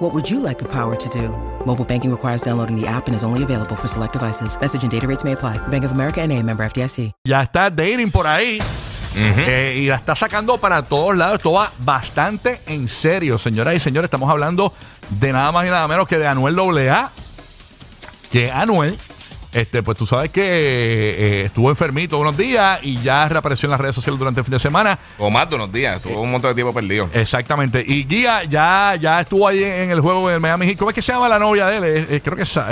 What 0.00 0.14
would 0.14 0.30
you 0.30 0.40
like 0.40 0.58
the 0.58 0.64
power 0.68 0.96
to 0.96 1.08
do? 1.10 1.28
Mobile 1.66 1.84
banking 1.84 2.10
requires 2.10 2.40
downloading 2.40 2.74
the 2.74 2.86
app 2.88 3.06
and 3.06 3.14
is 3.14 3.22
only 3.22 3.42
available 3.42 3.76
for 3.76 3.86
select 3.86 4.14
devices. 4.14 4.58
Message 4.58 4.82
and 4.82 4.90
data 4.90 5.06
rates 5.06 5.24
may 5.24 5.32
apply. 5.32 5.58
Bank 5.68 5.84
of 5.84 5.92
America 5.92 6.22
and 6.22 6.32
a 6.32 6.42
member 6.42 6.64
FDIC. 6.64 7.12
Ya 7.28 7.42
está 7.42 7.68
dating 7.68 8.10
por 8.10 8.26
ahí. 8.26 8.62
eh, 9.14 9.76
y 9.76 9.86
la 9.88 9.96
está 9.96 10.16
sacando 10.16 10.58
para 10.58 10.80
todos 10.80 11.14
lados. 11.14 11.36
Esto 11.36 11.52
va 11.52 11.70
bastante 11.80 12.62
en 12.66 12.88
serio, 12.88 13.36
señoras 13.36 13.74
y 13.74 13.80
señores. 13.80 14.06
Estamos 14.06 14.30
hablando 14.30 14.72
de 15.10 15.34
nada 15.34 15.52
más 15.52 15.66
y 15.66 15.68
nada 15.70 15.86
menos 15.86 16.08
que 16.08 16.16
de 16.16 16.26
Anuel 16.26 16.58
AA. 16.88 17.10
Que 18.32 18.50
Anuel, 18.50 18.98
este, 19.52 19.82
pues 19.82 19.98
tú 19.98 20.06
sabes 20.06 20.30
que 20.30 20.42
eh, 20.44 21.42
estuvo 21.46 21.70
enfermito 21.70 22.18
unos 22.18 22.36
días 22.36 22.78
y 22.82 23.00
ya 23.02 23.28
reapareció 23.28 23.66
en 23.66 23.72
las 23.72 23.80
redes 23.80 23.94
sociales 23.96 24.18
durante 24.18 24.40
el 24.40 24.44
fin 24.44 24.52
de 24.52 24.60
semana. 24.60 24.98
O 25.18 25.30
más 25.30 25.48
de 25.50 25.56
unos 25.56 25.72
días, 25.72 25.96
estuvo 25.96 26.20
un 26.22 26.30
montón 26.30 26.50
de 26.50 26.54
tiempo 26.54 26.72
perdido. 26.72 27.08
Exactamente. 27.12 27.84
Y 27.86 28.04
Guía 28.04 28.44
ya, 28.44 28.94
ya 29.00 29.20
estuvo 29.20 29.48
ahí 29.48 29.62
en 29.62 29.90
el 29.90 30.00
juego 30.00 30.28
del 30.28 30.40
Miami 30.40 30.66
Heat. 30.66 30.78
¿Cómo 30.78 30.90
es 30.90 30.94
que 30.94 31.02
se 31.02 31.12
llama 31.12 31.28
la 31.28 31.38
novia 31.38 31.66
de 31.66 31.76
él? 31.78 31.84
Eh, 31.84 32.06
eh, 32.10 32.20
creo 32.22 32.36
que 32.36 32.44
es. 32.44 32.56
eh, 32.56 32.62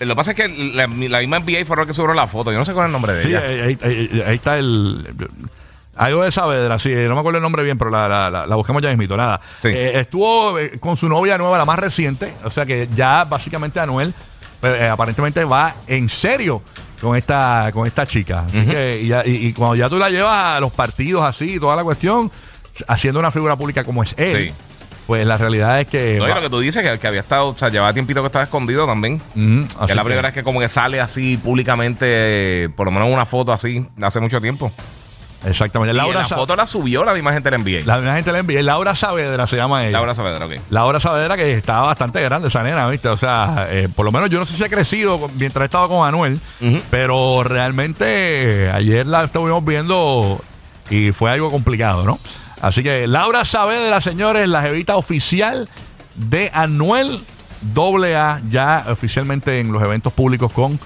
Eh, 0.00 0.04
lo 0.04 0.08
que 0.14 0.16
pasa 0.16 0.30
es 0.32 0.36
que 0.36 0.48
la, 0.48 0.86
la 0.86 1.18
misma 1.20 1.38
NBA 1.40 1.64
fue 1.64 1.76
la 1.76 1.86
que 1.86 1.92
subió 1.92 2.12
la 2.14 2.26
foto. 2.26 2.50
Yo 2.52 2.58
no 2.58 2.64
sé 2.64 2.72
cuál 2.72 2.86
es 2.86 2.88
el 2.88 2.92
nombre 2.92 3.12
de 3.12 3.22
Sí, 3.22 3.28
ella. 3.28 3.40
ahí, 3.40 3.60
ahí- 3.60 3.78
ahí- 3.82 4.22
ahí 4.26 4.34
está 4.36 4.58
el. 4.58 5.06
Algo 5.96 6.22
de 6.24 6.32
Saavedra, 6.32 6.78
sí, 6.78 6.88
no 6.94 7.14
me 7.14 7.20
acuerdo 7.20 7.38
el 7.38 7.42
nombre 7.42 7.62
bien, 7.62 7.76
pero 7.76 7.90
la, 7.90 8.08
la, 8.08 8.30
la- 8.30 8.46
la 8.46 8.56
buscamos 8.56 8.80
ya 8.80 8.88
mismito, 8.88 9.16
nada. 9.18 9.40
Sí. 9.60 9.68
Eh, 9.68 10.00
estuvo 10.00 10.58
eh, 10.58 10.78
con 10.80 10.96
su 10.96 11.08
novia 11.08 11.36
nueva, 11.36 11.58
la 11.58 11.66
más 11.66 11.78
reciente, 11.78 12.32
o 12.44 12.48
sea 12.50 12.64
que 12.64 12.88
ya 12.94 13.24
básicamente 13.24 13.80
Anuel 13.80 14.14
eh, 14.62 14.88
aparentemente 14.90 15.44
va 15.44 15.74
en 15.86 16.08
serio 16.08 16.62
con 17.00 17.16
esta 17.16 17.70
con 17.72 17.86
esta 17.86 18.06
chica. 18.06 18.44
Así 18.46 18.66
que, 18.66 19.00
y, 19.02 19.06
ya- 19.08 19.26
y- 19.26 19.46
y 19.46 19.52
cuando 19.52 19.74
ya 19.76 19.88
tú 19.88 19.98
la 19.98 20.10
llevas 20.10 20.56
a 20.56 20.60
los 20.60 20.72
partidos 20.72 21.22
así, 21.22 21.58
toda 21.58 21.76
la 21.76 21.82
cuestión, 21.84 22.30
haciendo 22.88 23.20
una 23.20 23.30
figura 23.30 23.56
pública 23.56 23.84
como 23.84 24.02
es 24.02 24.14
él, 24.18 24.48
Sí. 24.48 24.54
pues 25.06 25.26
la 25.26 25.36
realidad 25.38 25.80
es 25.80 25.86
que... 25.86 26.16
No, 26.18 26.26
y 26.26 26.28
va- 26.28 26.36
lo 26.36 26.42
que 26.42 26.50
tú 26.50 26.60
dices, 26.60 26.82
que, 26.88 26.98
que 26.98 27.06
había 27.06 27.20
estado, 27.20 27.48
o 27.48 27.58
sea, 27.58 27.68
llevaba 27.68 27.92
tiempito 27.92 28.20
que 28.20 28.26
estaba 28.26 28.44
escondido 28.44 28.86
también. 28.86 29.18
Que 29.18 29.30
así 29.34 29.90
es 29.90 29.96
la 29.96 30.02
que- 30.02 30.04
primera 30.08 30.22
vez 30.28 30.34
que 30.34 30.42
como 30.42 30.60
que 30.60 30.68
sale 30.68 31.00
así 31.00 31.36
públicamente, 31.36 32.06
eh, 32.64 32.68
por 32.68 32.86
lo 32.86 32.92
menos 32.92 33.08
una 33.10 33.24
foto 33.26 33.52
así, 33.52 33.86
hace 34.00 34.20
mucho 34.20 34.40
tiempo. 34.40 34.70
Exactamente. 35.44 35.94
y 35.94 35.96
Laura, 35.96 36.20
la 36.20 36.28
Sa- 36.28 36.36
foto 36.36 36.54
la 36.54 36.66
subió 36.66 37.02
la 37.04 37.14
misma 37.14 37.32
gente 37.32 37.50
la 37.50 37.58
NBA. 37.58 37.80
la, 37.86 37.98
la 37.98 38.14
gente 38.16 38.30
le 38.32 38.38
envía. 38.40 38.62
Laura 38.62 38.94
Saavedra 38.94 39.46
se 39.46 39.56
llama 39.56 39.82
ella. 39.86 39.92
Laura 39.92 40.12
Saavedra, 40.14 40.44
ok. 40.46 40.52
Laura 40.68 41.00
Saavedra, 41.00 41.36
que 41.36 41.54
estaba 41.54 41.86
bastante 41.86 42.20
grande 42.22 42.48
esa 42.48 42.62
nena, 42.62 42.86
¿viste? 42.88 43.08
O 43.08 43.16
sea, 43.16 43.66
eh, 43.70 43.88
por 43.94 44.04
lo 44.04 44.12
menos 44.12 44.28
yo 44.30 44.38
no 44.38 44.44
sé 44.44 44.54
si 44.56 44.64
ha 44.64 44.68
crecido 44.68 45.30
mientras 45.36 45.62
he 45.62 45.64
estado 45.64 45.88
con 45.88 46.06
Anuel, 46.06 46.40
Ujú. 46.60 46.80
pero 46.90 47.42
realmente 47.42 48.04
eh, 48.66 48.70
ayer 48.70 49.06
la 49.06 49.24
estuvimos 49.24 49.64
viendo 49.64 50.40
y 50.90 51.12
fue 51.12 51.30
algo 51.30 51.50
complicado, 51.50 52.04
¿no? 52.04 52.18
Así 52.60 52.82
que 52.82 53.06
Laura 53.06 53.44
Saavedra, 53.46 54.02
señores, 54.02 54.46
la 54.48 54.60
jevita 54.60 54.96
oficial 54.96 55.68
de 56.16 56.50
Anuel 56.52 57.20
AA, 57.74 58.40
ya 58.50 58.84
oficialmente 58.88 59.60
en 59.60 59.72
los 59.72 59.82
eventos 59.82 60.12
públicos 60.12 60.52
con 60.52 60.78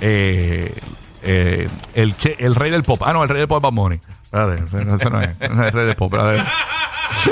eh, 0.00 0.74
eh, 1.22 1.68
el, 1.94 2.14
que- 2.14 2.36
el 2.38 2.54
rey 2.54 2.70
del 2.70 2.82
pop. 2.82 3.02
Ah, 3.04 3.12
no, 3.12 3.22
el 3.22 3.28
rey 3.28 3.38
del 3.38 3.48
pop 3.48 3.58
es 3.58 3.62
Bad 3.62 3.72
Bunny. 3.72 4.00
Espérate, 4.24 4.62
ese 4.94 5.10
no 5.10 5.20
es, 5.20 5.38
no 5.50 5.62
es 5.62 5.66
el 5.68 5.72
rey 5.72 5.86
del 5.86 5.96
pop. 5.96 6.14
espérate. 6.14 6.42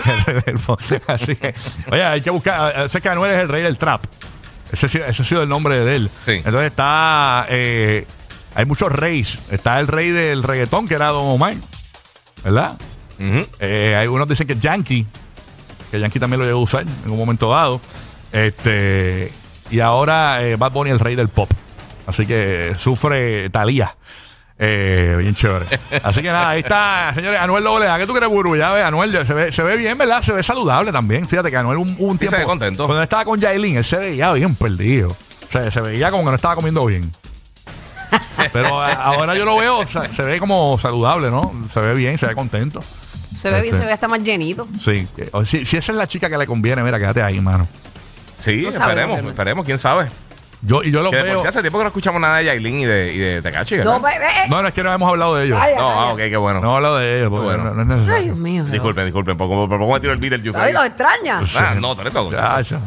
El 0.04 0.24
rey 0.24 0.42
del 0.46 0.58
pop. 0.58 0.80
Así 1.06 1.36
que, 1.36 1.54
oye, 1.90 2.04
hay 2.04 2.20
que 2.20 2.30
buscar. 2.30 2.88
Sé 2.90 3.00
que 3.00 3.08
Anuel 3.08 3.32
es 3.32 3.38
el 3.38 3.48
rey 3.48 3.62
del 3.62 3.78
trap. 3.78 4.04
Ese, 4.70 4.86
ha 4.86 4.88
sido- 4.88 5.06
ese 5.06 5.22
ha 5.22 5.24
sido 5.24 5.42
el 5.42 5.48
nombre 5.48 5.78
de 5.80 5.96
él. 5.96 6.10
Sí. 6.26 6.32
Entonces 6.32 6.66
está. 6.66 7.46
eh, 7.48 8.06
hay 8.54 8.64
muchos 8.66 8.92
reyes. 8.92 9.38
Está 9.50 9.80
el 9.80 9.86
rey 9.86 10.10
del 10.10 10.42
reggaetón, 10.42 10.86
que 10.86 10.94
era 10.94 11.08
Don 11.08 11.26
Omar. 11.26 11.54
¿Verdad? 12.44 12.78
Ujú. 13.18 13.46
Eh, 13.58 13.96
algunos 13.98 14.28
dicen 14.28 14.46
que 14.46 14.56
Yankee, 14.56 15.06
que 15.90 15.98
Yankee 16.00 16.18
también 16.20 16.40
lo 16.40 16.46
llegó 16.46 16.58
a 16.60 16.62
usar 16.62 16.82
en 17.04 17.10
un 17.10 17.16
momento 17.18 17.48
dado. 17.50 17.80
Este, 18.32 19.32
y 19.70 19.80
ahora 19.80 20.38
Bad 20.58 20.72
Bunny, 20.72 20.90
el 20.90 20.98
rey 21.00 21.14
del 21.16 21.28
pop. 21.28 21.50
Así 22.06 22.26
que 22.26 22.74
sufre 22.78 23.50
Talía. 23.50 23.94
Eh, 24.62 25.16
bien 25.18 25.34
chévere. 25.34 25.64
Así 26.02 26.20
que 26.20 26.28
nada, 26.28 26.50
ahí 26.50 26.60
está, 26.60 27.12
señores. 27.14 27.40
Anuel 27.40 27.66
AA. 27.66 27.98
¿Qué 27.98 28.06
tú 28.06 28.12
crees, 28.12 28.28
Buru? 28.30 28.56
Ya 28.56 28.72
ve, 28.72 28.82
Anuel 28.82 29.26
se 29.26 29.32
ve, 29.32 29.52
se 29.52 29.62
ve 29.62 29.76
bien, 29.78 29.96
¿verdad? 29.96 30.20
Se 30.22 30.32
ve 30.32 30.42
saludable 30.42 30.92
también. 30.92 31.26
Fíjate 31.26 31.50
que 31.50 31.56
Anuel 31.56 31.78
un, 31.78 31.96
un 31.98 32.18
tiempo. 32.18 32.36
se 32.36 32.42
ve 32.42 32.44
contento. 32.44 32.84
Cuando 32.86 33.02
estaba 33.02 33.24
con 33.24 33.40
Yailin, 33.40 33.78
él 33.78 33.84
se 33.84 33.96
veía 33.96 34.32
bien 34.34 34.54
perdido. 34.54 35.10
O 35.48 35.52
sea, 35.52 35.70
se 35.70 35.80
veía 35.80 36.10
como 36.10 36.24
que 36.24 36.30
no 36.30 36.36
estaba 36.36 36.56
comiendo 36.56 36.84
bien. 36.84 37.10
Pero 38.52 38.80
a- 38.82 38.92
ahora 38.92 39.34
yo 39.36 39.44
lo 39.44 39.56
veo, 39.56 39.78
o 39.78 39.86
sea, 39.86 40.12
se 40.12 40.22
ve 40.22 40.38
como 40.38 40.78
saludable, 40.78 41.30
¿no? 41.30 41.52
Se 41.72 41.80
ve 41.80 41.94
bien, 41.94 42.18
se 42.18 42.26
ve 42.26 42.34
contento. 42.34 42.82
Se 43.40 43.50
ve 43.50 43.62
bien, 43.62 43.74
Este. 43.74 43.78
se 43.84 43.86
ve 43.86 43.92
hasta 43.92 44.08
más 44.08 44.20
llenito. 44.22 44.68
Sí, 44.82 45.06
si, 45.46 45.64
si 45.64 45.76
esa 45.78 45.92
es 45.92 45.98
la 45.98 46.06
chica 46.06 46.28
que 46.28 46.36
le 46.36 46.46
conviene, 46.46 46.82
mira, 46.82 46.98
quédate 46.98 47.22
ahí, 47.22 47.40
mano. 47.40 47.66
Sí, 48.40 48.60
No 48.62 48.68
esperemos, 48.68 49.20
esperemos, 49.24 49.64
quién 49.64 49.78
sabe. 49.78 50.08
Yo, 50.62 50.82
y 50.82 50.90
yo 50.92 51.00
lo 51.02 51.10
Que 51.10 51.16
de 51.16 51.22
por 51.22 51.30
veo. 51.32 51.42
sí 51.42 51.48
hace 51.48 51.60
tiempo 51.62 51.78
que 51.78 51.84
no 51.84 51.88
escuchamos 51.88 52.20
nada 52.20 52.36
de 52.36 52.44
Yailin 52.44 52.80
y 52.80 52.84
de, 52.84 53.14
y 53.14 53.18
de 53.18 53.40
Tekashi, 53.42 53.78
¿verdad? 53.78 53.92
No, 53.94 54.00
ve, 54.00 54.10
ve, 54.18 54.26
eh. 54.26 54.48
No, 54.50 54.60
no 54.60 54.68
es 54.68 54.74
que 54.74 54.82
no 54.82 54.92
hemos 54.92 55.08
hablado 55.08 55.34
de 55.36 55.46
ellos. 55.46 55.58
No, 55.58 55.90
ah, 56.00 56.12
ok, 56.12 56.18
qué 56.18 56.36
bueno. 56.36 56.60
No 56.60 56.66
hemos 56.66 56.76
hablado 56.76 56.98
de 56.98 57.16
ellos, 57.18 57.30
porque 57.30 57.44
Bueno. 57.46 57.64
no, 57.64 57.74
no 57.74 57.80
es 57.82 57.88
necesario. 57.88 58.14
Ay, 58.18 58.24
Dios 58.26 58.36
mío. 58.36 58.64
Disculpen, 58.64 59.04
disculpen, 59.06 59.38
por 59.38 59.48
por- 59.48 59.68
por 59.70 59.78
poco 59.78 59.94
me 59.94 60.00
tiro 60.00 60.12
el 60.12 60.18
Beetlejuice 60.18 60.60
Ay, 60.60 60.66
ahí. 60.68 60.72
lo 60.74 60.84
extraña. 60.84 61.40
Ah, 61.56 61.74
no, 61.80 61.96
te 61.96 62.10
todo. 62.10 62.30
Ya, 62.30 62.60
ya. 62.60 62.78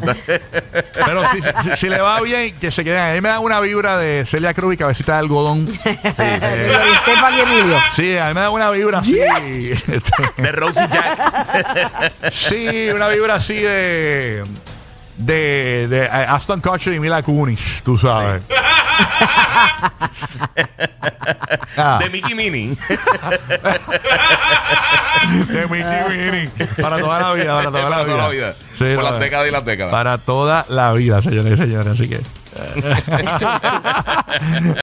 Pero 1.04 1.28
si, 1.30 1.40
si- 1.42 1.76
si 1.76 1.88
le 1.88 2.00
va 2.00 2.20
bien, 2.20 2.54
que 2.60 2.70
se 2.70 2.84
queden. 2.84 2.98
A 3.00 3.12
mí 3.12 3.20
me 3.20 3.28
da 3.28 3.40
una 3.40 3.58
vibra 3.58 3.98
de 3.98 4.24
Celia 4.24 4.54
Cruz 4.54 4.74
y 4.74 4.76
cabecita 4.76 5.14
de 5.14 5.18
algodón. 5.18 5.66
Sí, 5.72 5.80
Estefan 5.90 7.34
y 7.36 7.40
Emilio. 7.40 7.78
Sí, 7.96 8.16
a 8.16 8.28
mí 8.28 8.34
me 8.34 8.40
da 8.40 8.50
una 8.50 8.70
vibra 8.70 8.98
así. 9.00 9.18
este, 9.18 10.12
De 10.42 10.52
Rosie 10.52 10.82
Jack. 10.92 12.12
sí, 12.30 12.88
una 12.94 13.08
vibra 13.08 13.34
así 13.34 13.54
de. 13.56 14.44
De, 15.16 15.86
de 15.88 16.04
eh, 16.04 16.08
Aston 16.28 16.60
Kutcher 16.60 16.92
y 16.94 17.00
Mila 17.00 17.22
Kunis, 17.22 17.82
tú 17.84 17.96
sabes. 17.98 18.42
Ah, 21.76 21.98
de 22.00 22.08
Mickey 22.10 22.34
Mini. 22.34 22.68
de 25.48 25.66
Mickey 25.68 26.02
Minnie. 26.08 26.48
Para 26.80 26.98
toda 27.00 27.20
la 27.20 27.32
vida, 27.32 27.56
para 27.56 27.70
toda 27.70 27.82
la 27.82 27.88
Para 27.90 28.04
vida. 28.04 28.14
toda 28.14 28.22
la 28.22 28.28
vida. 28.28 28.54
Sí, 28.78 28.94
Por 28.94 29.02
las 29.04 29.18
décadas 29.20 29.48
y 29.48 29.50
las 29.50 29.64
décadas. 29.64 29.90
Para 29.90 30.18
toda 30.18 30.64
la 30.68 30.92
vida, 30.92 31.20
señores 31.22 31.54
y 31.54 31.56
señores. 31.62 31.92
Así 31.94 32.08
que. 32.08 32.20